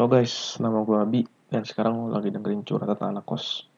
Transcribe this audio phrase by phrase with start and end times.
[0.00, 1.20] Halo guys, nama gue Abi
[1.52, 3.68] dan sekarang lagi dengerin curhatan anak kos.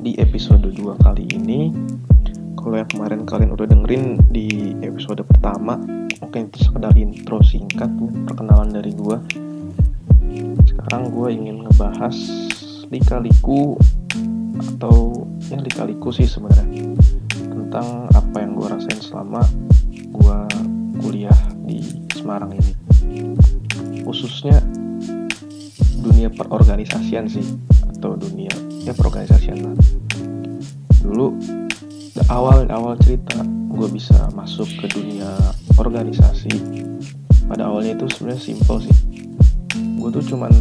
[0.00, 1.68] Di episode 2 kali ini,
[2.56, 5.76] kalau yang kemarin kalian udah dengerin di episode pertama,
[6.16, 7.92] mungkin itu sekedar intro singkat
[8.24, 9.20] perkenalan dari gue.
[10.64, 12.16] Sekarang gue ingin ngebahas
[12.88, 13.76] lika-liku
[14.56, 16.88] atau ya lika-liku sih sebenarnya
[17.36, 19.44] tentang apa yang gue rasain selama
[19.92, 20.38] gue
[21.04, 21.36] kuliah
[21.68, 21.84] di
[22.16, 22.72] Semarang ini
[24.08, 24.56] khususnya
[26.02, 27.46] dunia perorganisasian sih
[27.96, 28.50] atau dunia
[28.82, 29.74] ya perorganisasian lah.
[31.02, 31.38] Dulu
[32.28, 33.40] awal awal cerita
[33.72, 35.30] gue bisa masuk ke dunia
[35.78, 36.50] organisasi.
[37.46, 38.96] Pada awalnya itu sebenarnya simple sih.
[39.98, 40.52] Gue tuh cuman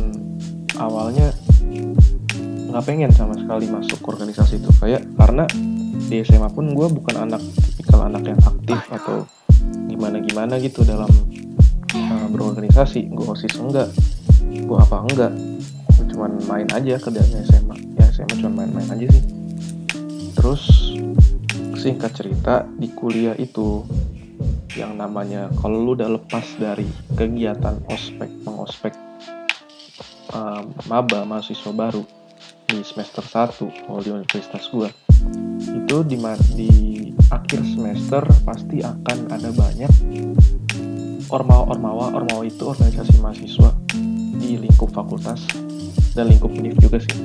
[0.78, 1.34] awalnya
[2.72, 4.70] nggak pengen sama sekali masuk ke organisasi itu.
[4.80, 5.44] Kayak karena
[6.08, 9.26] di SMA pun gue bukan anak tipikal anak yang aktif atau
[9.88, 11.10] gimana gimana gitu dalam
[11.94, 13.12] uh, berorganisasi.
[13.12, 13.92] Gue osis enggak
[14.66, 15.34] gue apa enggak.
[15.98, 19.26] Gue cuman main aja kerjanya SMA ya SMA cuma main-main aja sih.
[20.38, 20.62] Terus
[21.82, 23.82] singkat cerita di kuliah itu
[24.78, 28.94] yang namanya kalau lu udah lepas dari kegiatan ospek mengospek
[30.32, 32.06] uh, maba mahasiswa baru
[32.72, 34.90] di semester 1 kalau di universitas gue
[35.76, 36.18] itu di,
[36.56, 36.72] di
[37.28, 39.92] akhir semester pasti akan ada banyak
[41.28, 43.70] ormawa ormawa ormawa itu organisasi mahasiswa
[44.42, 45.46] di lingkup fakultas
[46.18, 47.22] dan lingkup univ juga sih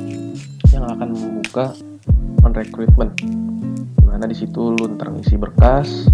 [0.77, 1.73] yang akan membuka
[2.45, 3.17] on recruitment
[3.97, 6.13] di mana di situ lu ntar ngisi berkas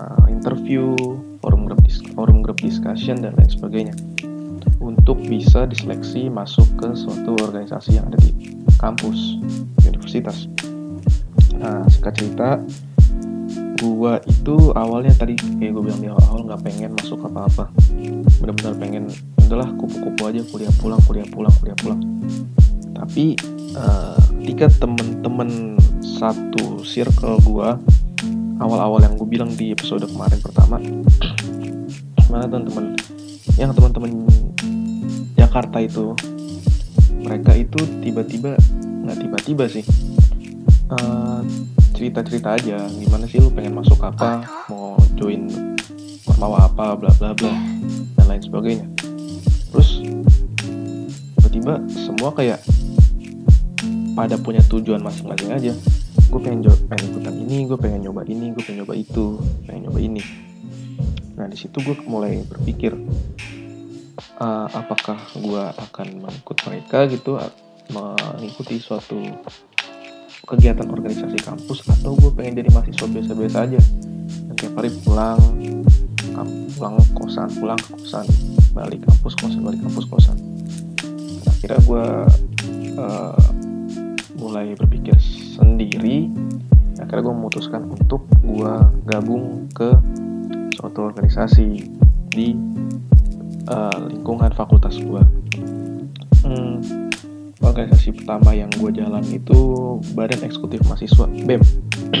[0.00, 0.96] uh, interview
[1.44, 1.84] forum group
[2.16, 3.94] forum group discussion dan lain sebagainya.
[4.80, 9.38] Untuk bisa diseleksi masuk ke suatu organisasi yang ada di kampus
[9.84, 10.48] universitas.
[11.58, 12.48] Nah singkat cerita
[13.82, 17.70] gua itu awalnya tadi kayak gue bilang di awal nggak pengen masuk apa-apa.
[18.40, 19.10] Benar-benar pengen
[19.46, 22.00] udahlah kupu-kupu aja kuliah pulang kuliah pulang kuliah pulang.
[22.92, 23.38] Tapi
[23.78, 27.78] uh, ketika temen-temen satu circle gua
[28.60, 30.80] awal-awal yang gue bilang di episode kemarin pertama
[32.32, 32.96] mana teman-teman
[33.60, 34.10] yang teman-teman
[35.36, 36.16] Jakarta itu
[37.20, 38.56] mereka itu tiba-tiba
[39.04, 39.84] nggak tiba-tiba sih
[40.92, 41.40] uh,
[41.96, 45.48] cerita-cerita aja gimana sih lu pengen masuk apa mau join
[46.28, 47.54] ormawa apa bla bla bla
[48.16, 48.86] dan lain sebagainya
[49.76, 50.00] terus
[51.36, 52.64] tiba-tiba semua kayak
[54.16, 55.72] pada punya tujuan masing-masing aja.
[56.32, 59.36] Gue pengen, pengen ikutan ini gue pengen nyoba ini gue pengen nyoba itu
[59.68, 60.24] pengen nyoba ini.
[61.36, 62.96] Nah di situ gue mulai berpikir
[64.40, 67.36] uh, apakah gue akan mengikut mereka gitu
[67.92, 69.20] mengikuti suatu
[70.48, 73.80] kegiatan organisasi kampus atau gue pengen jadi mahasiswa biasa-biasa aja.
[74.24, 75.36] Dan tiap hari pulang
[76.72, 78.24] pulang kosan pulang ke kosan
[78.76, 80.36] balik kampus kosan balik kampus kosan.
[81.48, 82.06] Akhirnya gue
[83.00, 83.40] uh,
[84.36, 85.16] mulai berpikir
[85.56, 86.28] sendiri.
[87.00, 88.74] Akhirnya gue memutuskan untuk gue
[89.08, 89.96] gabung ke
[90.76, 91.88] suatu organisasi
[92.28, 92.52] di
[93.72, 95.24] uh, lingkungan fakultas gue
[96.46, 96.76] hmm,
[97.60, 99.58] organisasi pertama yang gue jalan itu
[100.14, 101.62] Badan Eksekutif Mahasiswa BEM.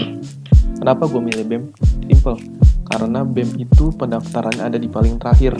[0.80, 1.64] Kenapa gue milih BEM?
[2.10, 2.38] Simple,
[2.90, 5.56] karena BEM itu pendaftarannya ada di paling terakhir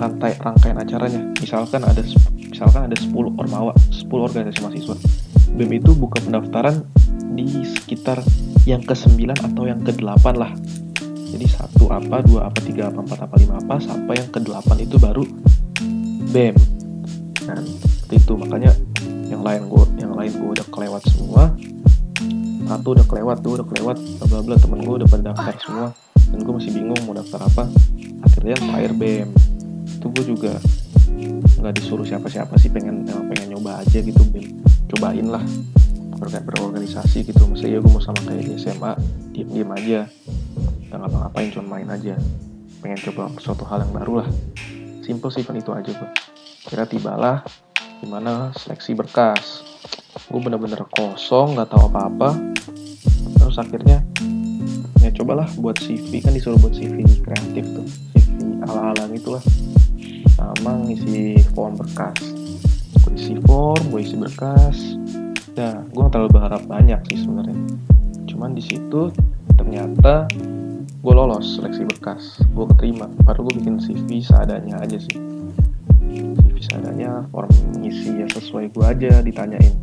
[0.00, 1.20] rantai rangkaian acaranya.
[1.38, 2.00] Misalkan ada
[2.40, 4.96] misalkan ada 10 ormawa, 10 organisasi mahasiswa.
[5.54, 6.80] BEM itu buka pendaftaran
[7.36, 8.24] di sekitar
[8.64, 10.56] yang ke-9 atau yang ke-8 lah.
[11.30, 14.96] Jadi satu apa, dua apa, tiga apa, empat apa, lima apa, sampai yang ke-8 itu
[14.96, 15.22] baru
[16.32, 16.56] BEM.
[17.44, 17.62] Dan
[18.10, 18.74] itu makanya
[19.30, 21.54] yang lain gue yang lain gue udah kelewat semua
[22.66, 23.96] satu udah kelewat tuh udah kelewat
[24.26, 25.88] bla bla temen gue udah pada daftar semua
[26.34, 27.64] dan gue masih bingung mau daftar apa
[28.26, 29.30] akhirnya terakhir BM
[29.98, 30.52] itu gue juga
[31.60, 34.22] nggak disuruh siapa-siapa sih pengen pengen nyoba aja gitu
[34.90, 35.42] cobain lah
[36.20, 37.48] berorganisasi gitu.
[37.48, 38.92] Masa ya gue mau sama kayak di SMA
[39.32, 40.00] diem-diem aja.
[40.90, 42.14] Nggak ngapa-ngapain cuma main aja.
[42.84, 44.28] Pengen coba suatu hal yang baru lah.
[45.00, 46.10] Simple sih kan itu aja gue
[46.68, 47.40] kira tibalah
[48.04, 49.64] di mana seleksi berkas.
[50.28, 52.36] Gue bener-bener kosong nggak tahu apa-apa.
[53.40, 54.04] Terus akhirnya
[55.00, 58.09] ya cobalah buat CV kan disuruh buat CV kreatif tuh
[58.40, 59.44] CV ala-ala itulah
[60.32, 62.16] sama ngisi form berkas.
[63.04, 64.96] Gue isi form gue isi berkas.
[65.52, 67.56] Ya gue gak terlalu berharap banyak sih sebenarnya.
[68.24, 69.12] Cuman di situ
[69.60, 70.24] ternyata
[71.04, 72.40] gue lolos seleksi berkas.
[72.56, 73.12] Gue keterima.
[73.28, 75.20] Baru gue bikin CV seadanya aja sih.
[76.60, 79.76] Seadanya form ngisi ya sesuai gue aja ditanyain.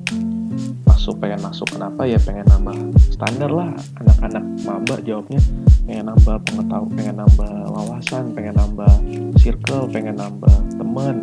[0.89, 2.17] Masuk pengen masuk kenapa ya?
[2.17, 2.73] Pengen nambah
[3.13, 3.69] standar lah.
[4.01, 5.41] Anak-anak maba jawabnya
[5.87, 8.89] pengen nambah pengetahuan pengen nambah wawasan pengen nambah
[9.37, 11.21] circle pengen nambah teman.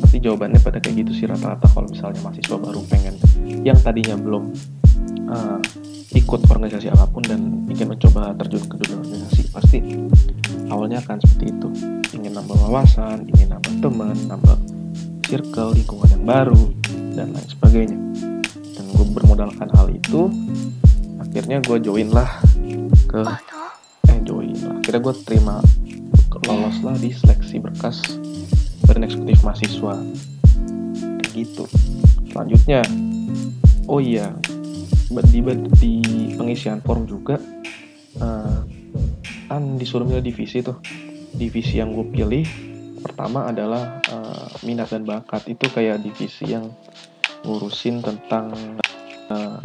[0.00, 3.14] Pasti jawabannya pada kayak gitu sih rata-rata kalau misalnya mahasiswa baru pengen
[3.66, 4.54] yang tadinya belum
[5.26, 5.58] uh,
[6.14, 9.78] ikut organisasi apa pun dan ingin mencoba terjun ke dunia organisasi pasti
[10.70, 11.68] awalnya akan seperti itu.
[12.14, 14.56] Ingin nambah wawasan ingin nambah teman nambah
[15.26, 16.62] circle lingkungan yang baru
[17.18, 17.98] dan lain sebagainya.
[18.78, 20.30] Dan gue bermodalkan hal itu
[21.18, 22.30] akhirnya gue join lah
[23.10, 23.53] ke lah
[24.94, 25.56] akhirnya gue terima
[26.46, 27.98] lolos lah di seleksi berkas
[28.86, 29.98] badan eksekutif mahasiswa.
[31.18, 31.66] Kayak gitu.
[32.30, 32.86] Selanjutnya
[33.90, 34.30] oh iya
[35.34, 35.42] di,
[35.82, 35.94] di
[36.38, 37.42] pengisian form juga
[38.22, 38.62] uh,
[39.50, 40.78] kan disuruh milih divisi tuh.
[41.34, 42.46] Divisi yang gue pilih
[43.02, 45.42] pertama adalah uh, minat dan bakat.
[45.50, 46.70] Itu kayak divisi yang
[47.42, 48.78] ngurusin tentang
[49.26, 49.58] uh,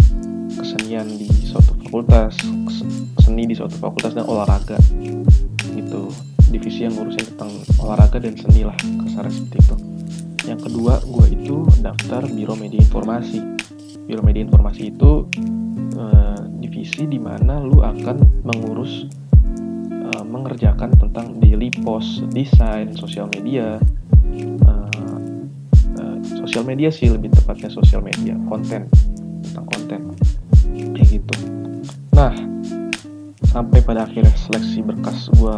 [0.57, 2.38] kesenian di suatu fakultas
[3.18, 4.77] seni di suatu fakultas dan olahraga.
[5.74, 6.13] Gitu.
[6.53, 7.50] Divisi yang ngurusin tentang
[7.81, 9.75] olahraga dan seni lah kasarnya seperti itu.
[10.45, 13.41] Yang kedua gue itu daftar biro media informasi.
[14.06, 15.25] Biro media informasi itu
[15.97, 19.09] uh, divisi di mana lu akan mengurus
[20.13, 23.81] uh, mengerjakan tentang daily post desain sosial media.
[24.62, 24.89] Uh,
[25.97, 28.86] uh, sosial media sih lebih tepatnya sosial media konten
[29.41, 30.01] tentang konten.
[30.94, 31.58] Kayak gitu
[32.19, 32.36] nah
[33.48, 35.56] sampai pada akhirnya seleksi berkas gue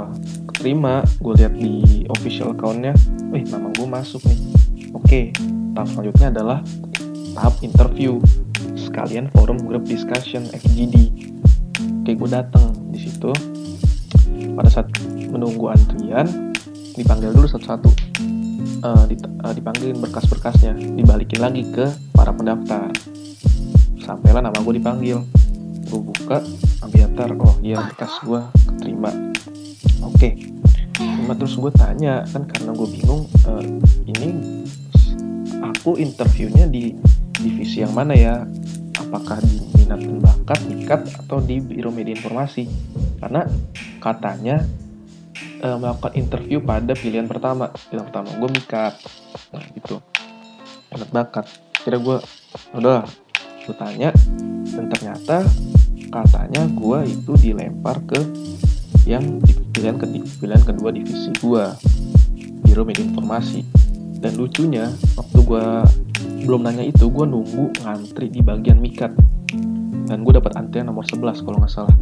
[0.53, 2.93] keterima gue lihat di official accountnya.
[3.33, 4.39] Wih nama gue masuk nih.
[4.93, 5.33] Oke
[5.73, 6.61] tahap selanjutnya adalah
[7.33, 8.21] tahap interview.
[8.77, 11.09] Sekalian forum group discussion FGD
[12.05, 13.33] oke gue datang di situ.
[14.53, 14.93] Pada saat
[15.33, 16.53] menunggu antrian
[16.93, 17.89] dipanggil dulu satu-satu.
[18.85, 19.09] Uh,
[19.57, 20.77] dipanggilin berkas-berkasnya.
[20.77, 22.93] Dibalikin lagi ke para pendaftar.
[23.97, 25.40] Sampailah nama gue dipanggil
[26.31, 26.47] buka
[26.87, 28.39] Abiatar oh iya bekas gue
[28.71, 29.11] keterima.
[29.99, 30.15] Oke.
[30.15, 30.33] Okay.
[30.95, 33.65] cuma terus gue tanya kan karena gue bingung uh,
[34.07, 34.63] ini
[35.59, 36.95] aku interviewnya di
[37.35, 38.47] divisi yang mana ya?
[38.95, 42.63] Apakah di minat dan bakat mikat atau di biro media informasi?
[43.19, 43.43] Karena
[43.99, 44.63] katanya
[45.67, 47.75] uh, melakukan interview pada pilihan pertama.
[47.91, 48.93] Pilihan pertama gue mikat.
[49.51, 49.99] Nah gitu.
[50.95, 51.45] Minat bakat.
[51.75, 52.23] Kira gue
[52.71, 53.03] udah
[53.67, 54.15] gue tanya
[54.71, 55.43] dan ternyata
[56.11, 58.19] katanya gue itu dilempar ke
[59.07, 60.05] yang di pilihan, ke,
[60.43, 61.63] pilihan kedua divisi gue
[62.67, 63.65] biro media informasi.
[64.21, 64.85] Dan lucunya
[65.17, 65.65] waktu gue
[66.45, 69.15] belum nanya itu gue nunggu ngantri di bagian mikat.
[70.05, 71.95] Dan gue dapat antrian nomor 11 kalau nggak salah.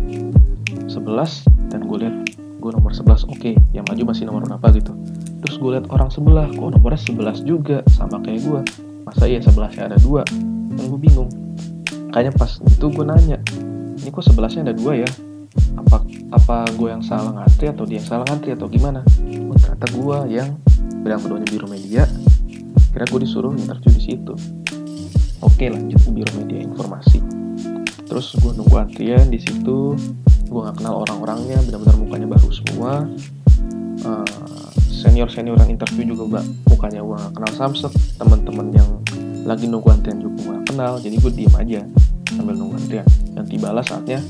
[0.90, 2.16] 11 dan gue lihat
[2.60, 4.92] gue nomor 11 oke okay, yang maju masih nomor berapa gitu.
[5.40, 7.78] Terus gue lihat orang sebelah kok nomornya 11 juga?
[7.96, 8.62] Sama kayak gue
[9.08, 10.28] masa iya 11 nya ada dua?
[10.76, 11.32] Dan gue bingung.
[12.12, 13.38] Kayaknya pas itu gue nanya
[14.00, 15.10] ini kok sebelasnya ada dua ya?
[15.76, 19.04] Apa apa gue yang salah ngantri atau dia yang salah ngantri atau gimana?
[19.50, 20.50] Oh, ternyata gue yang
[21.04, 22.04] bilang keduanya biro media
[22.90, 24.34] kira gue disuruh interview di situ.
[25.40, 27.20] Oke lanjut ke biro media informasi.
[28.10, 29.94] Terus gue nunggu antrian di situ.
[30.50, 33.06] Gue gak kenal orang-orangnya benar-benar mukanya baru semua.
[34.00, 37.52] Uh, eh, senior senior yang interview juga mbak mukanya gue gak kenal.
[37.54, 38.90] Samsek teman-teman yang
[39.46, 40.94] lagi nunggu antrian juga gue gak kenal.
[40.98, 41.82] Jadi gue diem aja
[42.34, 44.22] sambil nunggu antrian dan tibalah saatnya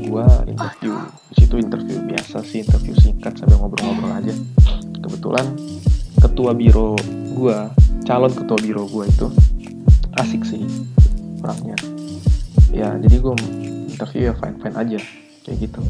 [0.00, 0.94] gue interview.
[1.32, 4.34] Di situ interview biasa sih interview singkat sambil ngobrol-ngobrol aja.
[5.00, 5.46] Kebetulan
[6.20, 6.96] ketua biro
[7.36, 7.58] gue
[8.04, 9.26] calon ketua biro gue itu
[10.18, 10.64] asik sih
[11.40, 11.76] orangnya.
[12.70, 13.34] Ya jadi gue
[13.90, 14.98] interview ya fine fine aja
[15.46, 15.82] kayak gitu.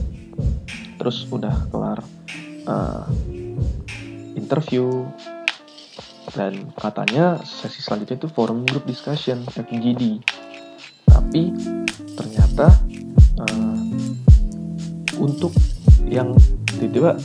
[1.00, 2.00] Terus udah kelar
[2.66, 3.04] uh,
[4.36, 5.06] interview.
[6.30, 10.22] Dan katanya sesi selanjutnya itu forum group discussion FGD
[11.30, 11.54] tapi
[12.18, 12.74] ternyata
[13.38, 13.78] uh,
[15.22, 15.54] untuk
[16.10, 16.34] yang
[16.66, 17.22] tiba-tiba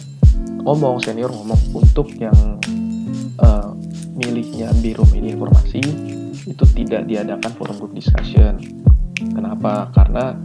[0.61, 2.37] ngomong senior ngomong untuk yang
[3.41, 3.73] uh,
[4.13, 5.81] miliknya biro media informasi
[6.45, 8.61] itu tidak diadakan forum group discussion.
[9.17, 9.89] Kenapa?
[9.89, 10.37] Karena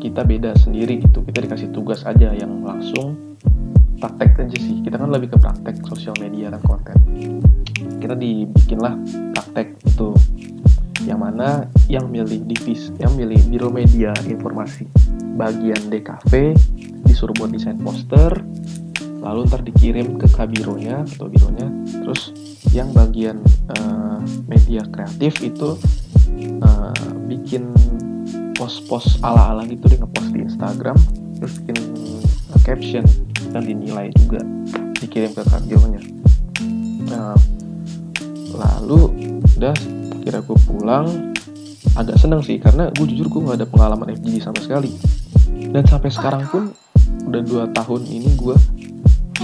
[0.00, 1.28] kita beda sendiri gitu.
[1.28, 3.36] Kita dikasih tugas aja yang langsung
[4.00, 4.80] praktek aja sih.
[4.80, 6.96] Kita kan lebih ke praktek sosial media dan konten.
[8.00, 8.96] Kita dibikinlah
[9.36, 10.16] praktek itu
[11.04, 14.88] yang mana yang milih divis yang milih biro media informasi.
[15.36, 16.56] Bagian DKV
[17.04, 18.42] disuruh buat desain poster
[19.24, 21.68] lalu ntar dikirim ke kabironya atau bironya.
[22.04, 22.32] Terus
[22.76, 23.40] yang bagian
[23.78, 24.20] uh,
[24.50, 25.78] media kreatif itu
[26.60, 27.70] uh, bikin
[28.54, 30.96] post-post ala-ala gitu deh ngepost di Instagram
[31.38, 31.78] terus bikin
[32.54, 33.04] uh, caption
[33.50, 34.40] dan dinilai juga
[35.02, 36.00] dikirim ke kabironya
[37.10, 37.36] nah,
[38.54, 39.10] lalu
[39.58, 39.76] udah
[40.24, 41.36] kira gue pulang
[41.94, 44.90] agak seneng sih karena gue jujur gue gak ada pengalaman FGD sama sekali.
[45.70, 46.72] Dan sampai sekarang pun
[47.28, 48.56] udah dua tahun ini gue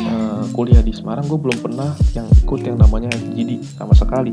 [0.08, 4.32] uh, kuliah di Semarang gue belum pernah yang ikut yang namanya FGD sama sekali.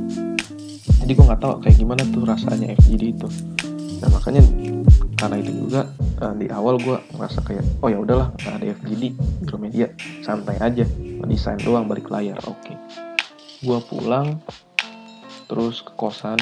[1.03, 3.27] Jadi gue nggak tahu kayak gimana tuh rasanya FGD itu.
[4.01, 4.41] Dan makanya
[5.17, 5.89] karena itu juga
[6.21, 9.03] uh, di awal gue ngerasa kayak oh ya udahlah nggak ada FGD
[9.57, 9.89] media
[10.21, 10.85] santai aja
[11.25, 12.37] desain doang balik layar.
[12.45, 12.71] Oke.
[12.71, 12.77] Okay.
[13.57, 14.37] gue pulang
[15.47, 16.35] terus ke kosan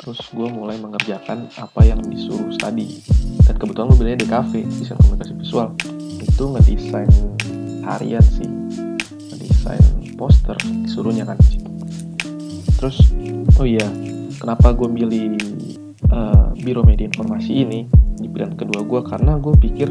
[0.00, 3.00] terus gue mulai mengerjakan apa yang disuruh tadi
[3.44, 5.68] dan kebetulan gue bilangnya di cafe desain komunikasi visual.
[6.20, 7.12] Itu ngedesain
[7.84, 8.50] harian sih.
[9.32, 9.84] Ngedesain
[10.16, 11.38] poster disuruhnya kan
[12.78, 13.10] terus
[13.58, 13.86] oh iya
[14.38, 15.34] kenapa gue milih
[16.14, 19.88] uh, biro media informasi ini di pilihan kedua gue karena gue pikir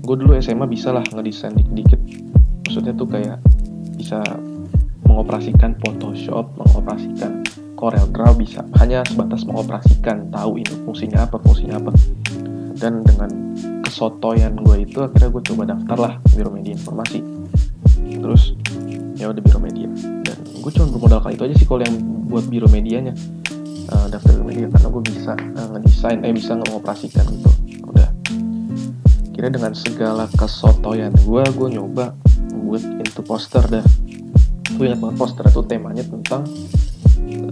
[0.00, 2.00] gue dulu SMA bisa lah ngedesain dikit-dikit.
[2.66, 3.38] Maksudnya tuh kayak
[3.94, 4.22] bisa
[5.20, 7.44] mengoperasikan Photoshop, mengoperasikan
[7.76, 8.64] Corel Draw bisa.
[8.80, 11.92] Hanya sebatas mengoperasikan tahu ini fungsinya apa, fungsinya apa.
[12.80, 13.28] Dan dengan
[13.84, 17.20] kesotoyan gue itu akhirnya gue coba daftar lah biro media informasi.
[18.16, 18.56] Terus
[19.20, 19.92] ya udah biro media.
[20.24, 23.12] Dan gue cuma bermodal kali itu aja sih kalau yang buat biro medianya.
[23.92, 27.52] Uh, daftar biro media karena gue bisa uh, ngedesain eh bisa mengoperasikan gitu
[27.84, 28.08] udah.
[29.36, 32.16] Kira dengan segala kesotoyan gue gue nyoba
[32.56, 33.84] buat into poster dah
[34.80, 36.40] gue ingat banget poster itu temanya tentang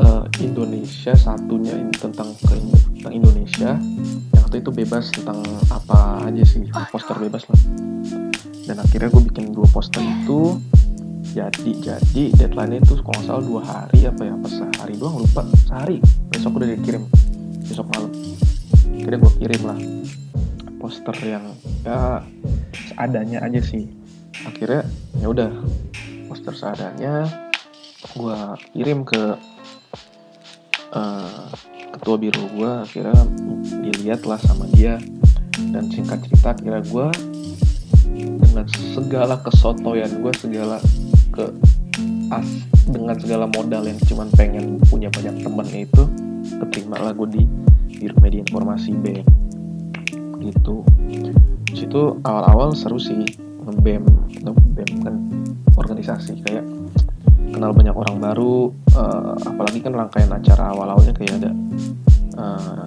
[0.00, 2.56] uh, Indonesia satunya ini tentang ke
[2.96, 3.76] tentang Indonesia.
[4.32, 7.60] Yang satu itu bebas tentang apa aja sih poster bebas lah.
[8.64, 10.56] Dan akhirnya gue bikin dua poster itu.
[11.36, 15.44] Jadi jadi deadline itu kalau salah dua hari apa ya apa sehari doang lupa.
[15.68, 16.00] Sehari.
[16.32, 17.04] Besok udah dikirim.
[17.68, 18.08] Besok malam.
[18.96, 19.78] Akhirnya gue kirim lah
[20.80, 21.44] poster yang
[21.84, 22.24] ya
[22.72, 23.84] seadanya aja sih.
[24.48, 24.88] Akhirnya
[25.20, 25.52] ya udah
[26.28, 27.24] poster seadanya
[28.14, 28.38] gue
[28.76, 29.34] kirim ke
[30.94, 31.48] uh,
[31.98, 33.20] ketua biro gue akhirnya
[33.82, 35.00] dilihat lah sama dia
[35.74, 37.06] dan singkat cerita kira gue
[38.14, 40.78] dengan segala kesotoyan gue segala
[41.34, 41.44] ke
[42.28, 42.48] as
[42.88, 46.02] dengan segala modal yang cuman pengen punya banyak temennya itu
[46.60, 47.42] keterima lah gue di
[47.98, 49.20] biro media informasi B.
[50.38, 50.86] Gitu.
[51.74, 53.26] Situ awal-awal seru sih
[53.66, 54.06] ngebem
[54.40, 55.16] ngebem kan
[55.78, 56.66] organisasi kayak
[57.54, 61.50] kenal banyak orang baru uh, apalagi kan rangkaian acara awal-awalnya kayak ada
[62.36, 62.82] uh,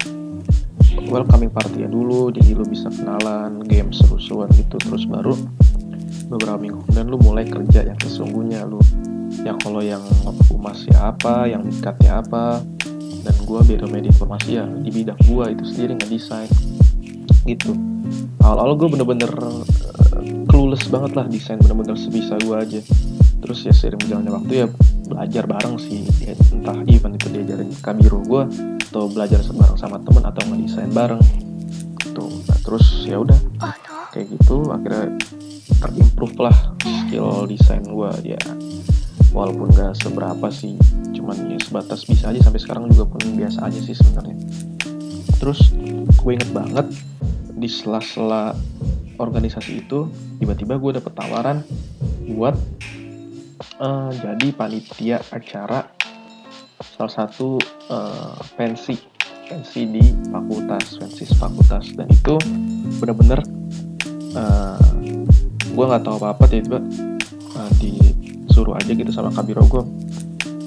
[1.09, 4.77] welcoming party ya dulu jadi lu bisa kenalan game seru-seruan gitu.
[4.77, 5.33] Terus baru
[6.31, 8.79] beberapa minggu kemudian lu mulai kerja yang sesungguhnya lu
[9.43, 10.03] ya kalau yang
[10.47, 11.67] humas ya apa yang
[11.99, 12.63] ya apa
[13.21, 16.49] dan gue beda media informasi ya di bidang gue itu sendiri ngedesain
[17.45, 17.73] gitu.
[18.41, 19.31] Awal-awal gue bener-bener
[20.47, 22.81] clueless banget lah desain bener-bener sebisa gue aja.
[23.41, 24.67] Terus ya sering berjalannya waktu ya
[25.09, 26.05] belajar bareng sih.
[26.21, 28.43] Ya, entah event itu diajarin kabiro gue
[28.91, 31.21] atau belajar bareng sama temen atau ngedesain bareng.
[32.13, 33.39] Tuh nah, terus ya udah
[34.11, 35.15] kayak gitu akhirnya
[35.79, 38.41] terimprove lah skill desain gue ya
[39.31, 40.75] walaupun gak seberapa sih
[41.15, 44.35] cuman ya sebatas bisa aja sampai sekarang juga pun biasa aja sih sebenarnya.
[45.39, 45.73] Terus
[46.21, 46.87] gue inget banget
[47.55, 48.53] di sela-sela
[49.21, 50.09] organisasi itu
[50.41, 51.61] tiba-tiba gue dapet tawaran
[52.33, 52.57] buat
[53.77, 55.85] uh, jadi panitia acara
[56.81, 57.61] salah satu
[57.93, 58.97] uh, pensi
[59.45, 60.01] pensi di
[60.33, 61.93] fakultas pensi fakultas.
[61.93, 62.35] Dan itu
[62.97, 63.45] bener-bener
[64.33, 64.81] uh,
[65.61, 66.81] gue nggak tahu apa-apa tiba-tiba
[67.53, 69.83] uh, disuruh aja gitu sama kabiro gue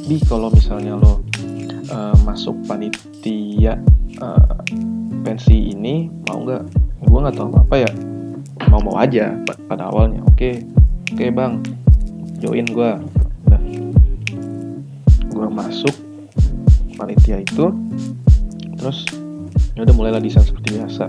[0.06, 1.24] bi kalau misalnya lo
[1.90, 3.80] uh, masuk panitia
[4.22, 4.54] uh,
[5.26, 6.62] pensi ini mau nggak?
[7.04, 8.13] Gue nggak tahu apa-apa ya
[8.70, 9.34] mau mau aja
[9.66, 10.20] pada awalnya.
[10.28, 10.54] Oke okay.
[11.12, 11.52] oke okay, bang.
[12.40, 12.90] Join gue
[13.48, 13.62] nah,
[15.32, 15.94] gue masuk
[16.96, 17.72] panitia itu.
[18.78, 19.08] Terus
[19.74, 21.08] ya udah mulailah desain seperti biasa.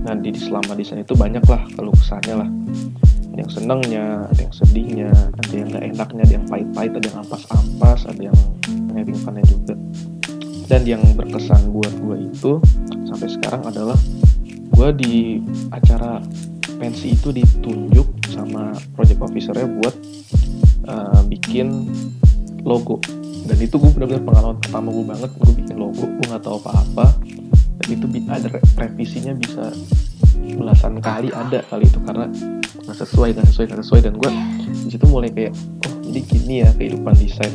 [0.00, 2.50] Nah di selama desain itu banyak lah kalau kesannya lah.
[3.30, 7.18] Ada yang senengnya ada yang sedihnya ada yang gak enaknya ada yang pahit-pahit ada yang
[7.22, 8.38] ampas-ampas ada yang
[8.92, 9.74] having funnya juga.
[10.70, 12.52] Dan yang berkesan buat gue itu
[13.10, 13.98] sampai sekarang adalah
[14.70, 15.42] gue di
[15.74, 16.22] acara
[16.80, 19.94] pensi itu ditunjuk sama project officernya buat
[20.88, 21.92] uh, bikin
[22.64, 22.96] logo.
[23.44, 26.08] Dan itu gue benar-benar pengalaman pertama gue banget gue bikin logo.
[26.08, 27.20] Gue nggak tahu apa-apa.
[27.84, 28.48] Dan itu ada
[28.80, 29.68] revisinya bisa
[30.40, 32.26] belasan kali ada kali itu karena
[32.88, 34.00] nggak sesuai nggak sesuai nggak sesuai.
[34.00, 34.30] Dan gue
[34.72, 35.52] di situ mulai kayak
[35.84, 37.52] oh jadi gini ya kehidupan desain.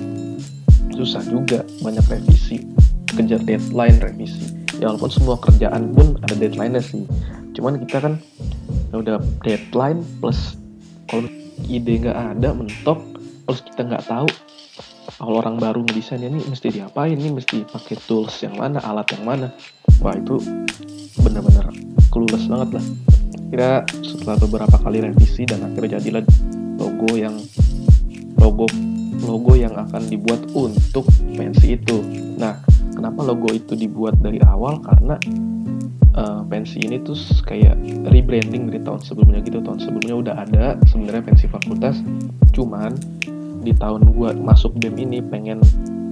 [0.94, 2.62] Susah juga banyak revisi
[3.10, 4.54] kejar deadline revisi.
[4.78, 7.08] Ya walaupun semua kerjaan pun ada deadline-nya sih.
[7.56, 8.20] Cuman kita kan
[9.00, 10.60] udah deadline plus
[11.12, 11.28] kalau
[11.68, 13.00] ide nggak ada mentok
[13.46, 14.28] plus kita nggak tahu
[15.16, 19.24] kalau orang baru ngedesain ini mesti diapain nih mesti pakai tools yang mana alat yang
[19.24, 19.48] mana.
[20.04, 20.42] Wah itu
[21.22, 21.72] bener-bener
[22.12, 22.86] clueless banget lah.
[23.48, 23.72] Kira
[24.04, 26.26] setelah beberapa kali revisi dan akhirnya jadilah
[26.76, 27.38] logo yang
[28.42, 28.68] logo
[29.24, 32.04] logo yang akan dibuat untuk pensi itu.
[32.36, 32.60] Nah
[32.92, 34.84] kenapa logo itu dibuat dari awal?
[34.84, 35.16] Karena
[36.16, 37.76] uh, pensi ini tuh kayak
[38.10, 39.60] rebranding dari tahun sebelumnya gitu.
[39.62, 42.00] Tahun sebelumnya udah ada sebenarnya pensi fakultas.
[42.56, 42.96] Cuman
[43.62, 45.60] di tahun gue masuk BEM ini pengen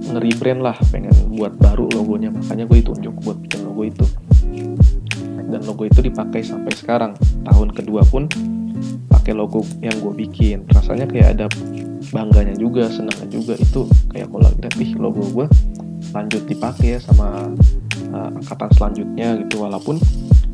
[0.04, 2.30] nge-rebrand lah pengen buat baru logonya.
[2.30, 4.06] Makanya gue ditunjuk buat bikin logo itu.
[5.44, 7.12] Dan logo itu dipakai sampai sekarang.
[7.46, 8.28] Tahun kedua pun
[9.08, 10.68] pakai logo yang gue bikin.
[10.68, 11.46] Rasanya kayak ada
[12.12, 13.54] bangganya juga senangnya juga.
[13.56, 15.46] Itu kayak kalau lihat ih logo gue
[16.14, 17.50] lanjut dipakai sama
[18.14, 19.66] uh, angkatan selanjutnya gitu.
[19.66, 19.98] Walaupun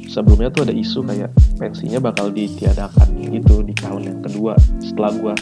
[0.09, 5.35] sebelumnya tuh ada isu kayak pensinya bakal ditiadakan gitu di tahun yang kedua setelah gue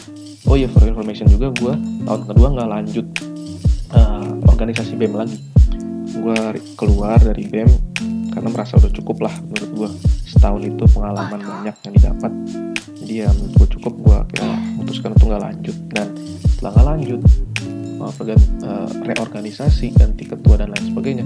[0.45, 1.73] oh ya for information juga gue
[2.05, 3.05] tahun kedua nggak lanjut
[3.95, 5.37] uh, organisasi BEM lagi.
[6.09, 6.35] Gue
[6.75, 7.69] keluar dari BEM
[8.29, 9.89] karena merasa udah cukup lah menurut gue
[10.29, 12.31] setahun itu pengalaman banyak yang didapat.
[12.99, 15.77] Jadi ya menurut gue cukup gue kira memutuskan untuk nggak lanjut.
[15.89, 16.07] Dan
[16.45, 17.21] setelah nggak lanjut
[17.99, 21.25] uh, reorganisasi ganti ketua dan lain sebagainya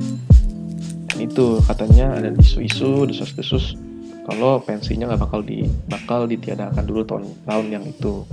[1.19, 3.77] itu katanya ada isu-isu desas-desus
[4.23, 8.23] kalau pensinya nggak bakal di bakal ditiadakan dulu tahun tahun yang itu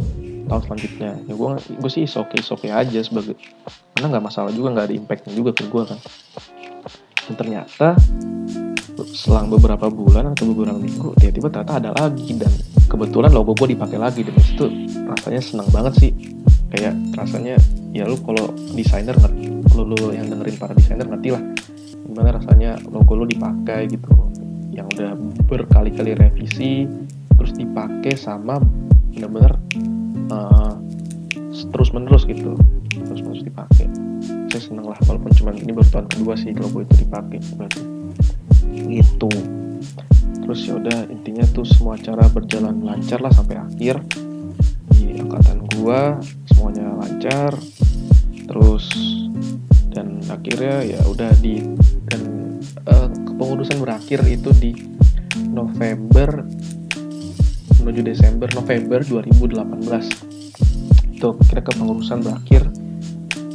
[0.47, 1.11] tahun selanjutnya.
[1.27, 3.35] Ya gue gue sih oke oke aja sebagai
[3.95, 5.99] karena nggak masalah juga nggak ada impactnya juga ke gue kan.
[7.27, 7.99] Dan ternyata
[9.11, 12.53] selang beberapa bulan atau beberapa minggu tiba-tiba ternyata ada lagi dan
[12.87, 14.67] kebetulan logo gue dipakai lagi dan itu
[15.11, 16.13] rasanya senang banget sih.
[16.71, 17.59] Kayak rasanya
[17.91, 21.43] ya lu kalau desainer ngerti lu, lu yang dengerin para desainer ngerti lah
[22.21, 24.13] gimana rasanya logo lu dipakai gitu.
[24.77, 25.11] Yang udah
[25.49, 26.85] berkali-kali revisi
[27.33, 28.61] terus dipakai sama
[29.17, 29.57] bener-bener
[30.29, 30.77] uh,
[31.73, 32.61] terus menerus gitu.
[32.93, 33.89] Terus menerus dipakai.
[34.53, 37.83] Saya seneng lah walaupun cuma ini baru tahun kedua sih logo itu dipakai berarti.
[38.69, 39.33] Gitu.
[40.45, 43.97] Terus ya udah intinya tuh semua acara berjalan lancar lah sampai akhir.
[44.93, 46.21] Di angkatan gua
[46.53, 47.57] semuanya lancar.
[48.45, 48.93] Terus
[49.91, 51.65] dan akhirnya ya udah di
[53.51, 54.71] kepengurusan berakhir itu di
[55.51, 56.47] November
[57.83, 62.71] menuju Desember November 2018 itu kira kepengurusan berakhir.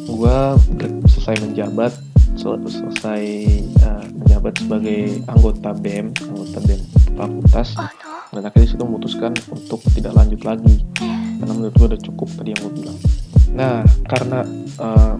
[0.03, 0.59] Gue
[1.07, 1.95] selesai menjabat
[2.35, 3.23] selesai
[3.87, 6.81] uh, menjabat sebagai anggota BEM anggota BEM
[7.15, 7.79] fakultas.
[8.35, 10.83] Dan akhirnya situ memutuskan untuk tidak lanjut lagi.
[11.39, 12.99] Karena menurut gue udah cukup tadi yang gue bilang.
[13.55, 14.43] Nah karena
[14.75, 15.15] uh,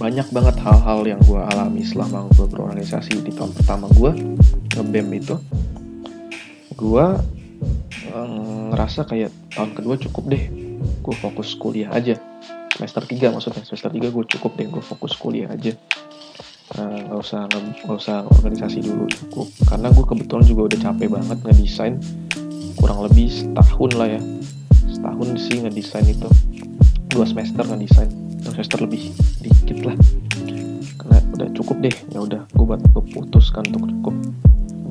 [0.00, 3.20] banyak banget hal-hal yang gue alami selama gue berorganisasi.
[3.20, 4.16] Di tahun pertama gue
[4.72, 5.36] nge-BEM itu
[6.72, 7.06] gue
[8.16, 10.48] uh, ngerasa kayak tahun kedua cukup deh
[10.80, 12.16] gue fokus kuliah aja.
[12.72, 15.76] Semester 3 maksudnya semester 3 gue cukup deh gue fokus kuliah aja.
[16.70, 17.44] Eh, nggak uh, usah
[17.84, 19.52] nggak usah organisasi dulu cukup.
[19.68, 21.94] Karena gue kebetulan juga udah capek banget ngedesain
[22.80, 24.22] kurang lebih setahun lah ya.
[24.88, 26.30] Setahun sih ngedesain itu.
[27.12, 29.12] Dua semester ngedesain semester lebih
[29.44, 29.96] dikit lah.
[30.96, 31.94] Karena udah cukup deh.
[32.12, 34.14] Ya udah gue buat gue putuskan untuk cukup.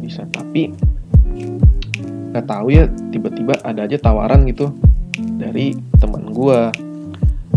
[0.02, 0.74] Desain tapi
[2.30, 4.70] nggak tahu ya tiba-tiba ada aja tawaran gitu
[5.42, 6.60] dari teman gue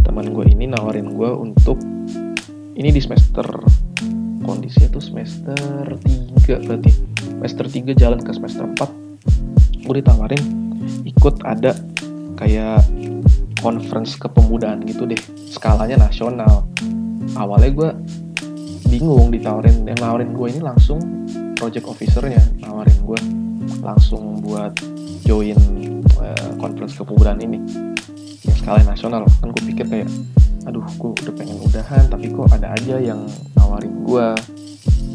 [0.01, 1.77] teman gue ini nawarin gue untuk
[2.73, 3.45] ini di semester
[4.43, 6.93] kondisinya tuh semester 3 berarti.
[7.23, 10.43] Semester 3 jalan ke semester 4 gue ditawarin
[11.05, 11.75] ikut ada
[12.39, 12.83] kayak
[13.63, 15.19] conference kepemudaan gitu deh.
[15.49, 16.67] Skalanya nasional.
[17.39, 17.91] Awalnya gue
[18.91, 21.01] bingung ditawarin yang nawarin gue ini langsung
[21.57, 23.21] project officernya nawarin gue
[23.81, 24.77] langsung buat
[25.25, 25.57] join
[26.19, 27.63] uh, conference kepemudaan ini.
[28.43, 29.23] Yang skala nasional.
[29.39, 30.11] Kan gue pikir kayak
[30.67, 33.27] aduh gue udah pengen udahan tapi kok ada aja yang
[33.59, 34.27] nawarin gue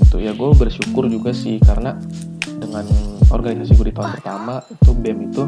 [0.03, 1.95] itu ya gue bersyukur juga sih karena
[2.43, 2.83] dengan
[3.31, 5.43] organisasi gue di tahun pertama itu BEM itu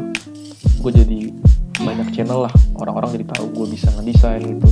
[0.80, 1.18] gue jadi
[1.82, 2.54] banyak channel lah.
[2.76, 4.68] Orang-orang jadi tahu gue bisa ngedesain gitu.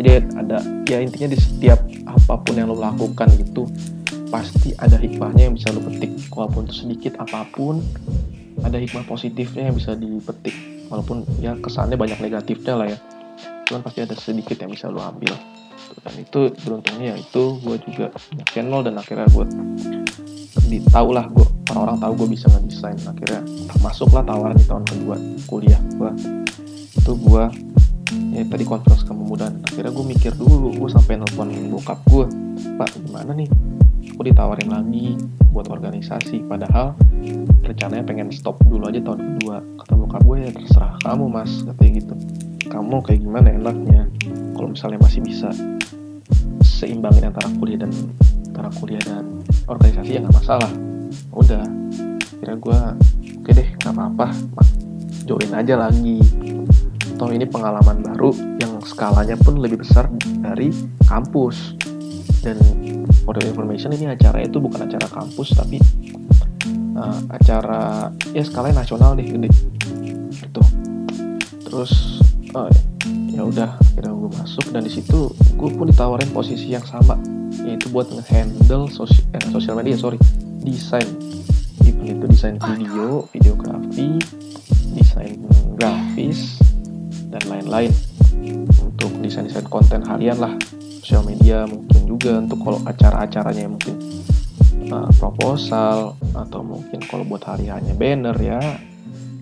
[0.00, 3.68] Jadi ada ya intinya di setiap apa pun yang lo lakukan itu
[4.32, 6.16] pasti ada hikmahnya yang bisa lo petik.
[6.32, 7.84] Walaupun itu sedikit apa pun
[8.64, 10.54] ada hikmah positifnya yang bisa dipetik.
[10.88, 12.98] Walaupun ya kesannya banyak negatifnya lah ya.
[13.68, 15.51] Cuman pasti ada sedikit yang bisa lo ambil
[16.00, 19.46] dan itu beruntungnya ya itu gue juga punya channel dan akhirnya gue
[20.92, 22.96] tahu lah gue orang-orang tahu gue bisa ngedesain.
[23.04, 23.40] Akhirnya
[23.80, 25.16] masuklah tawaran di tahun kedua
[25.48, 26.10] kuliah gue
[26.92, 27.44] itu gue
[28.36, 29.56] ya tadi conference kemudahan.
[29.68, 32.26] Akhirnya gue mikir dulu gue sampai nelfon bokap gue
[32.76, 33.48] pak gimana nih?
[34.12, 35.16] Aku ditawarin lagi
[35.52, 36.44] buat organisasi.
[36.44, 36.92] Padahal
[37.64, 39.64] rencananya pengen stop dulu aja tahun kedua.
[39.80, 42.14] Kata bokap gue ya terserah kamu mas katanya gitu
[42.72, 44.08] kamu kayak gimana enaknya?
[44.56, 45.52] Kalau misalnya masih bisa
[46.64, 47.92] seimbangin antara kuliah dan
[48.48, 50.72] antara kuliah dan organisasi ya nggak masalah.
[51.36, 51.60] Udah
[52.40, 52.80] kira gue
[53.44, 54.32] oke deh nggak apa-apa.
[55.28, 56.24] Join aja lagi.
[57.20, 60.08] Toh ini pengalaman baru yang skalanya pun lebih besar
[60.40, 60.72] dari
[61.04, 61.76] kampus.
[62.40, 62.56] Dan
[63.22, 65.78] for the information ini acara itu bukan acara kampus tapi
[66.96, 69.52] uh, acara ya skalanya nasional deh gede.
[70.32, 70.62] Gitu.
[71.68, 72.21] Terus
[72.54, 72.70] uh,
[73.32, 77.16] ya udah kira gue masuk dan di situ gue pun ditawarin posisi yang sama
[77.64, 80.18] yaitu buat ngehandle sosial eh, sosial media sorry
[80.62, 81.04] desain.
[81.82, 84.18] Even itu desain video videografi
[84.94, 85.42] desain
[85.76, 86.60] grafis
[87.28, 87.90] dan lain-lain.
[88.78, 90.54] Untuk desain-desain konten harian lah
[91.02, 93.96] sosial media mungkin juga untuk kalau acara-acaranya mungkin
[94.94, 98.60] uh, proposal atau mungkin kalau buat hari hanya banner ya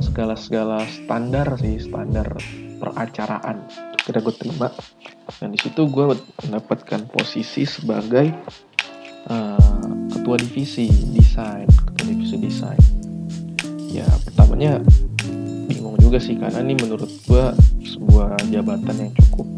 [0.00, 2.34] segala-segala standar sih standar
[2.80, 3.68] peracaraan.
[4.00, 4.72] Kira gue terima.
[5.38, 8.32] Dan di situ gue mendapatkan posisi sebagai
[9.30, 12.82] uh, ketua divisi desain ketua divisi desain.
[13.92, 14.80] Ya pertamanya
[15.68, 17.44] bingung juga sih karena ini menurut gue
[17.84, 19.48] sebuah jabatan yang cukup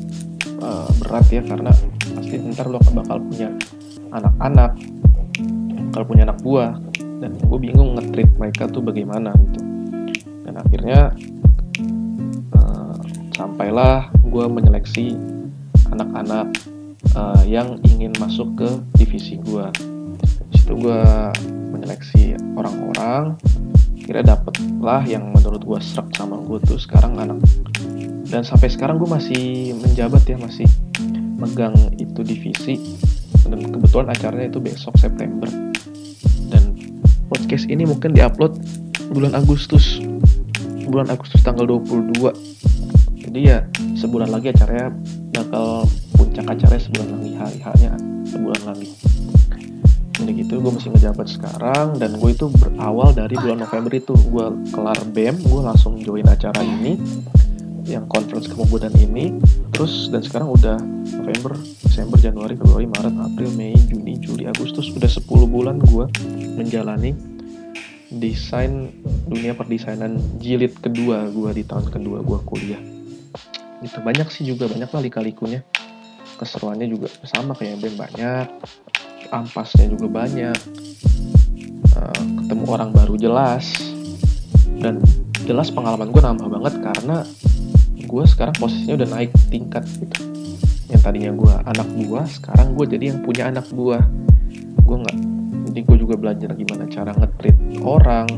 [0.60, 1.72] uh, berat ya karena
[2.18, 3.48] pasti ntar lo bakal punya
[4.12, 4.76] anak-anak
[5.90, 6.74] bakal punya anak buah.
[7.22, 9.61] Dan gue bingung ngetrit mereka tuh bagaimana gitu
[10.52, 11.00] dan akhirnya
[12.60, 12.96] uh,
[13.32, 15.16] sampailah gue menyeleksi
[15.88, 16.52] anak-anak
[17.16, 18.68] uh, yang ingin masuk ke
[19.00, 19.64] divisi gue
[20.52, 21.02] situ gue
[21.72, 23.40] menyeleksi orang-orang
[24.04, 27.40] kira dapet lah yang menurut gue serak sama gue tuh sekarang anak.
[28.28, 30.68] Dan sampai sekarang gue masih menjabat ya masih
[31.40, 32.98] megang itu divisi.
[33.46, 35.48] Dan kebetulan acaranya itu besok September.
[36.50, 36.76] Dan
[37.30, 38.58] podcast ini mungkin diupload
[39.14, 40.02] bulan Agustus
[40.88, 42.52] bulan Agustus tanggal 22
[43.32, 43.58] jadi ya
[43.96, 44.92] sebulan lagi acaranya
[45.32, 45.88] bakal
[46.20, 47.92] puncak acaranya sebulan lagi hari hanya
[48.28, 48.88] sebulan lagi.
[50.20, 54.12] Udah gitu gue masih ngejabat sekarang dan gue itu berawal dari bulan November itu.
[54.28, 57.00] Gue kelar BEM gue langsung join acara ini
[57.88, 59.32] yang conference kemudian ini.
[59.72, 60.76] Terus dan sekarang udah
[61.16, 61.56] November,
[61.88, 66.04] Desember, Januari, Februari, Maret, April, Mei, Juni, Juli, Agustus udah 10 bulan gue
[66.60, 67.31] menjalani
[68.18, 68.92] desain
[69.28, 72.82] dunia perdesainan jilid kedua gue di tahun kedua gue kuliah.
[73.80, 75.64] Itu banyak sih juga banyak lah lika-likunya.
[76.36, 78.46] Keseruannya juga sama kayak BEM banyak
[79.32, 80.58] ampasnya juga banyak.
[81.96, 83.64] Uh, ketemu orang baru jelas.
[84.78, 85.00] Dan
[85.48, 87.24] jelas pengalaman gue nambah banget karena
[87.96, 90.20] gue sekarang posisinya udah naik tingkat gitu.
[90.92, 94.04] Yang tadinya gue anak buah sekarang gue jadi yang punya anak buah
[94.84, 95.18] gue nggak
[95.72, 98.28] jadi gue juga belajar gimana cara ngetrit orang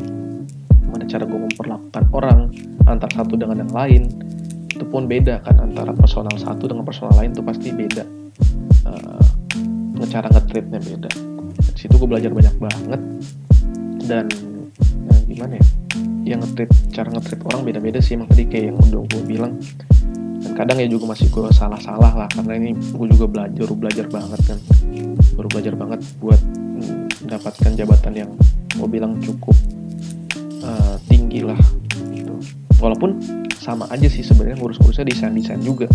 [0.70, 2.38] gimana cara gue memperlakukan orang
[2.86, 4.06] antar satu dengan yang lain.
[4.70, 8.06] Itu pun beda kan antara personal satu dengan personal lain tuh pasti beda.
[8.86, 11.10] Uh, cara ngetritnya beda.
[11.74, 13.00] Di situ gue belajar banyak banget.
[14.06, 14.30] Dan
[15.10, 15.66] ya gimana ya
[16.24, 18.14] yang ngetrit cara ngetrit orang beda-beda sih.
[18.14, 19.58] Emang tadi kayak yang udah gue bilang.
[20.38, 24.06] Dan kadang ya juga masih gue salah-salah lah karena ini gue juga belajar baru belajar
[24.06, 24.58] banget kan.
[25.34, 26.38] Baru belajar banget buat
[27.24, 28.30] mendapatkan jabatan yang
[28.76, 29.56] gue bilang cukup
[30.62, 31.58] uh, tinggi lah
[32.12, 32.36] gitu.
[32.78, 33.20] Walaupun
[33.56, 35.88] sama aja sih sebenarnya ngurus-ngurusnya desain-desain juga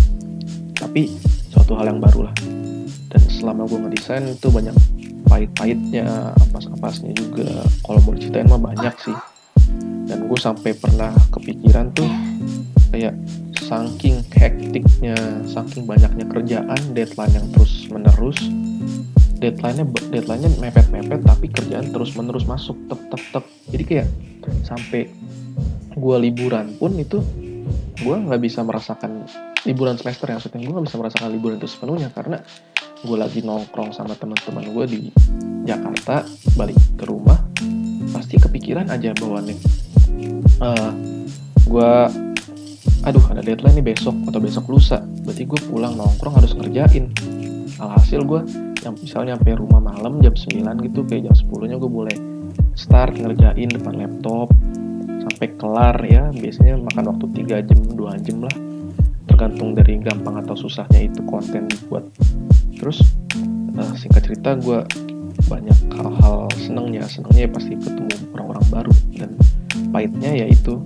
[0.74, 1.06] tapi
[1.52, 2.34] suatu hal yang baru lah.
[3.10, 4.74] Dan selama gue ngedesain itu banyak
[5.28, 7.62] pahit-pahitnya ampas-ampasnya juga.
[7.84, 9.16] Kalau mau diceritain mah banyak sih.
[10.08, 12.08] Dan gue sampai pernah kepikiran tuh
[12.90, 13.14] kayak
[13.70, 15.14] saking hektiknya
[15.46, 18.38] saking banyaknya kerjaan deadline yang terus menerus
[19.40, 24.08] deadline-nya deadline-nya mepet-mepet tapi kerjaan terus menerus masuk tep tep tep jadi kayak
[24.64, 25.08] sampai
[25.96, 27.24] gue liburan pun itu
[28.00, 29.24] gue nggak bisa merasakan
[29.68, 32.40] liburan semester yang maksudnya gue nggak bisa merasakan liburan itu sepenuhnya karena
[33.00, 35.00] gue lagi nongkrong sama teman-teman gue di
[35.64, 36.24] Jakarta
[36.56, 37.36] balik ke rumah
[38.12, 39.56] pasti kepikiran aja bawaannya
[40.60, 40.92] uh,
[41.64, 41.92] gue
[43.00, 45.00] aduh ada deadline nih besok atau besok lusa.
[45.24, 47.08] Berarti gue pulang nongkrong harus ngerjain.
[47.80, 48.40] Alhasil gue
[48.80, 52.16] yang misalnya sampai rumah malam jam 9 gitu kayak jam 10 nya gue boleh
[52.72, 54.48] start ngerjain depan laptop
[55.28, 56.32] sampai kelar ya.
[56.32, 58.56] Biasanya makan waktu 3 jam 2 jam lah.
[59.28, 62.04] Tergantung dari gampang atau susahnya itu konten dibuat
[62.80, 63.04] terus
[63.76, 64.80] uh, singkat cerita gue
[65.46, 67.04] banyak hal-hal senengnya.
[67.04, 68.92] Senengnya ya pasti ketemu orang-orang baru.
[69.12, 69.36] Dan
[69.92, 70.80] pahitnya yaitu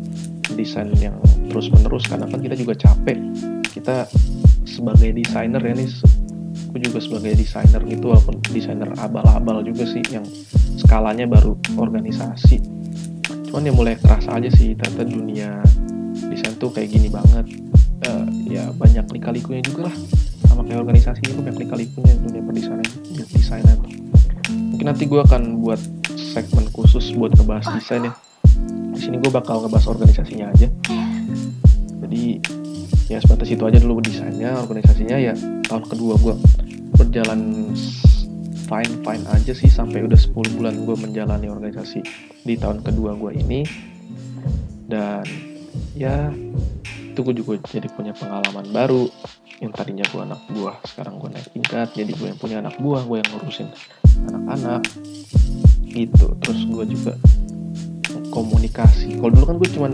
[0.59, 1.15] desain yang
[1.51, 3.19] terus menerus karena kan kita juga capek.
[3.71, 4.11] Kita
[4.67, 5.91] sebagai desainer ya nih
[6.71, 10.25] aku juga sebagai desainer gitu walaupun desainer abal-abal juga sih yang
[10.79, 12.59] skalanya baru organisasi.
[13.51, 15.63] Cuman ya mulai terasa aja sih ternyata dunia
[16.31, 17.47] desain tuh kayak gini banget.
[18.05, 19.97] Uh, ya banyak lika-likunya juga lah.
[20.51, 22.89] Sama kayak organisasi itu banyak lika-likunya dunia perdesainan
[23.31, 23.79] desainan
[24.85, 25.81] mungkin nanti gue akan buat
[26.13, 28.13] segmen khusus buat ngebahas desain ya.
[28.93, 30.69] Di sini gue bakal ngebahas organisasinya aja.
[32.05, 32.43] Jadi
[33.09, 35.33] ya sebatas itu aja dulu desainnya organisasinya ya
[35.67, 36.35] tahun kedua gue
[36.95, 37.73] berjalan
[38.65, 42.01] fine fine aja sih sampai udah 10 bulan gue menjalani organisasi
[42.45, 43.61] di tahun kedua gue ini.
[44.85, 45.25] Dan
[45.97, 46.29] ya
[47.15, 49.09] itu gue juga jadi punya pengalaman baru.
[49.63, 53.07] Yang tadinya gue anak buah sekarang gue naik tingkat jadi gue yang punya anak buah
[53.07, 53.69] gue yang ngurusin
[54.33, 54.83] anak-anak
[55.89, 56.27] gitu.
[56.43, 57.13] Terus gue juga
[58.35, 59.23] komunikasi.
[59.23, 59.93] Kalau dulu kan gue cuman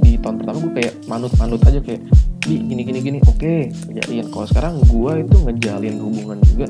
[0.00, 2.00] di tahun pertama gue kayak manut-manut aja kayak
[2.48, 3.18] di gini gini gini.
[3.28, 6.66] Oke okay, kalau sekarang gue itu ngejalin hubungan juga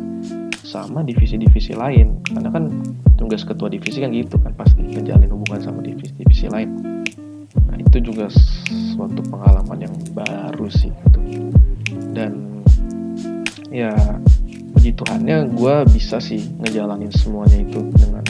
[0.67, 2.19] sama divisi-divisi lain.
[2.27, 2.65] Karena kan
[3.15, 6.69] tugas ketua divisi kan gitu kan pasti ngejalin hubungan sama divisi-divisi lain.
[7.71, 8.27] Nah itu juga
[8.93, 11.21] suatu pengalaman yang baru sih gitu.
[12.11, 12.61] Dan
[13.71, 13.95] ya
[14.75, 18.25] puji Tuhannya gue bisa sih ngejalanin semuanya itu dengan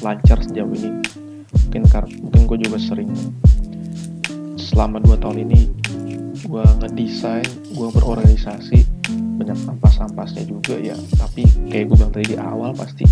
[0.00, 0.90] lancar sejauh ini
[1.70, 1.86] mungkin
[2.18, 3.14] mungkin gue juga sering
[4.58, 5.70] selama dua tahun ini
[6.50, 8.82] gue ngedesain gue berorganisasi
[9.38, 10.98] banyak ampas-ampasnya juga ya.
[11.14, 13.06] Tapi kayak gue bilang tadi di awal pasti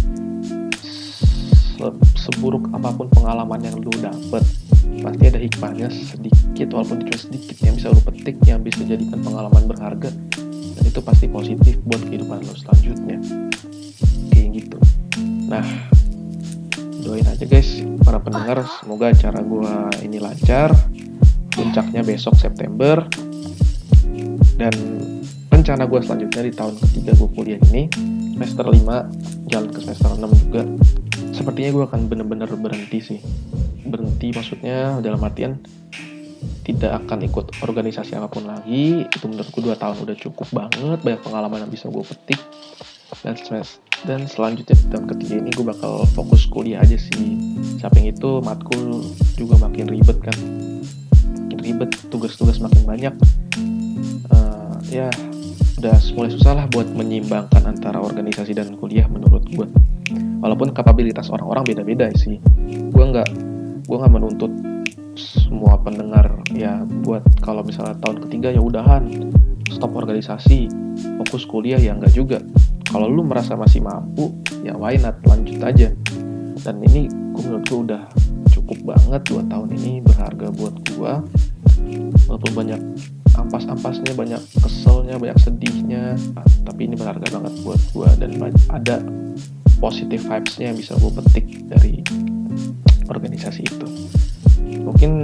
[1.78, 1.86] se
[2.18, 4.42] seburuk apa pun pengalaman yang lu dapet
[5.06, 9.70] pasti ada hikmahnya sedikit walaupun cuma sedikit yang bisa lu petik yang bisa jadikan pengalaman
[9.70, 10.10] berharga
[10.74, 13.22] dan itu pasti positif buat kehidupan lo selanjutnya.
[14.34, 14.78] Kayak gitu.
[15.46, 15.62] Nah
[17.08, 18.68] doain aja guys para pendengar.
[18.84, 19.72] Semoga acara gue
[20.04, 20.76] ini lancar.
[21.48, 23.08] Puncaknya besok September.
[24.60, 24.74] Dan
[25.48, 27.88] rencana gue selanjutnya di tahun ketiga gue kuliah ini
[28.36, 30.62] semester 5 jalan ke semester 6 juga.
[31.32, 33.20] Sepertinya gue akan bener-bener berhenti sih.
[33.88, 35.56] Berhenti maksudnya dalam artian
[36.68, 39.08] tidak akan ikut organisasi apa pun lagi.
[39.08, 41.00] Itu menurutku dua tahun udah cukup banget.
[41.00, 42.40] Banyak pengalaman yang bisa gue petik.
[43.24, 47.34] Dan semester dan selanjutnya di tahun ketiga ini gue bakal fokus kuliah aja sih.
[47.82, 49.02] Samping itu matkul
[49.34, 50.36] juga makin ribet kan.
[51.46, 53.14] Makin ribet tugas-tugas makin banyak.
[54.30, 55.10] Uh, ya
[55.78, 59.66] udah mulai susah lah buat menyimbangkan antara organisasi dan kuliah menurut gue
[60.42, 62.38] walaupun kapabilitas orang-orang beda-beda sih.
[62.94, 63.30] Gue nggak
[63.88, 64.52] gue nggak menuntut
[65.18, 69.34] semua pendengar ya buat kalau misalnya tahun ketiga ya udahan
[69.66, 70.70] stop organisasi
[71.18, 72.38] fokus kuliah ya enggak juga
[72.88, 74.32] kalau lu merasa masih mampu
[74.64, 75.20] ya why not?
[75.28, 75.88] Lanjut aja.
[76.58, 78.02] Dan ini gue menurut gue udah
[78.50, 81.12] cukup banget dua tahun ini berharga buat gue
[82.26, 82.80] walaupun banyak
[83.38, 86.18] ampas-ampasnya banyak keselnya banyak sedihnya
[86.66, 88.30] tapi ini berharga banget buat gue dan
[88.74, 88.98] ada
[89.78, 92.02] positive vibesnya yang bisa gue petik dari
[93.06, 93.86] organisasi itu.
[94.82, 95.22] Mungkin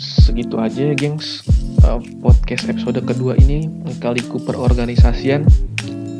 [0.00, 1.42] segitu aja ya gengs.
[1.80, 3.64] Uh, podcast episode kedua ini
[4.04, 5.48] kaliku perorganisasian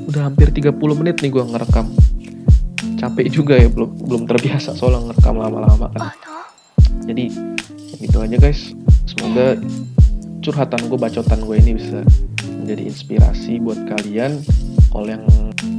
[0.08, 1.86] udah hampir 30 menit nih gue ngerekam.
[3.00, 6.12] Capek juga ya belum belum terbiasa soalnya ngerekam lama-lama kan.
[7.04, 7.32] Jadi
[8.00, 8.72] gitu aja guys.
[9.04, 9.56] Semoga
[10.40, 12.00] curhatan gue bacotan gue ini bisa
[12.60, 14.40] menjadi inspirasi buat kalian.
[14.90, 15.24] Kalau yang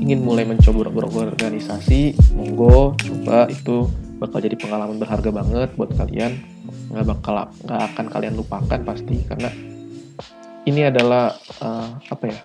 [0.01, 3.49] ingin mulai mencoba berorganisasi monggo coba.
[3.49, 3.89] Itu
[4.21, 6.41] bakal jadi pengalaman berharga banget buat kalian.
[6.93, 9.15] Nggak bakal nggak akan kalian lupakan pasti.
[9.25, 9.49] Karena
[10.65, 12.37] ini adalah uh, apa ya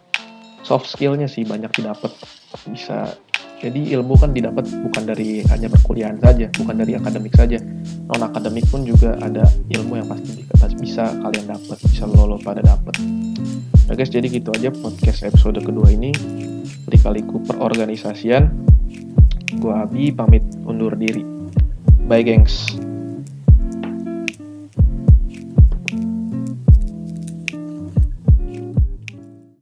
[0.66, 2.10] soft skillnya sih banyak didapat
[2.66, 3.14] bisa
[3.62, 7.56] jadi ilmu kan didapat bukan dari hanya perkuliahan saja bukan dari akademik saja.
[8.10, 10.44] Non akademik pun juga ada ilmu yang pasti
[10.76, 12.98] bisa kalian dapat bisa lolo pada dapat
[13.86, 16.10] nah guys jadi gitu aja podcast episode kedua ini.
[16.86, 18.50] Kali-kaliku perorganisasian.
[19.62, 21.22] Gua Abi pamit undur diri.
[22.06, 22.74] Bye gengs